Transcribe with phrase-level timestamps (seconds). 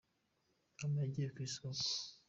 [0.79, 1.83] mama yagiye kwisoko.